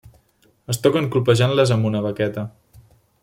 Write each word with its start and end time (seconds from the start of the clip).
Es 0.73 0.79
toquen 0.85 1.09
colpejant-les 1.15 1.75
amb 1.77 1.89
una 1.91 2.03
baqueta. 2.09 2.47